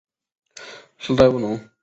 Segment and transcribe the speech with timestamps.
[0.97, 1.59] 世代务农。